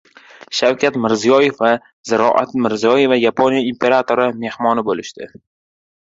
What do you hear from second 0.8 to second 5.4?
Mirziyoyev va Ziroat Mirziyoyeva Yaponiya imperatori mehmoni bo‘lishdi